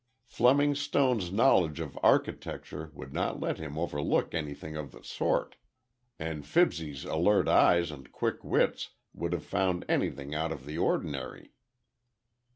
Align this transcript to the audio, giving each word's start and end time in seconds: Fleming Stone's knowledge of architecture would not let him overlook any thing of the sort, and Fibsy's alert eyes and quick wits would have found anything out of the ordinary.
Fleming 0.25 0.73
Stone's 0.73 1.31
knowledge 1.31 1.79
of 1.79 1.95
architecture 2.01 2.89
would 2.95 3.13
not 3.13 3.39
let 3.39 3.59
him 3.59 3.77
overlook 3.77 4.33
any 4.33 4.55
thing 4.55 4.75
of 4.75 4.91
the 4.93 5.03
sort, 5.03 5.57
and 6.17 6.43
Fibsy's 6.43 7.05
alert 7.05 7.47
eyes 7.47 7.91
and 7.91 8.11
quick 8.11 8.43
wits 8.43 8.95
would 9.13 9.31
have 9.31 9.45
found 9.45 9.85
anything 9.87 10.33
out 10.33 10.51
of 10.51 10.65
the 10.65 10.75
ordinary. 10.79 11.51